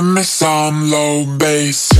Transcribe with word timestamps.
me 0.00 0.22
some 0.22 0.90
low 0.90 1.26
bass. 1.36 1.92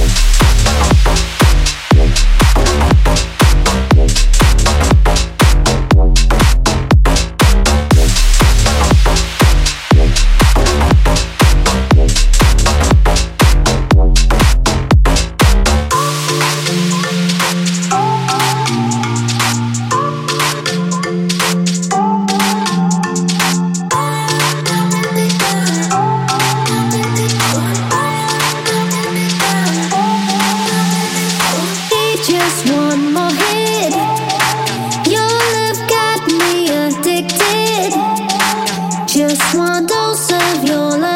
dose 39.86 40.32
of 40.32 40.64
your 40.64 40.98
love. 40.98 41.11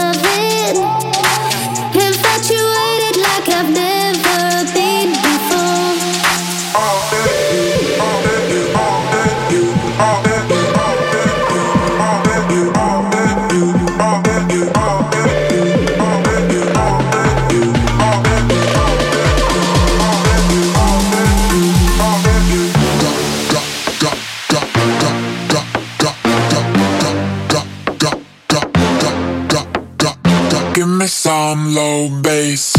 me 31.06 31.08
some 31.08 31.72
low 31.72 32.08
bass. 32.20 32.74